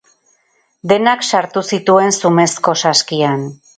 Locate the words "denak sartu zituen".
0.91-2.15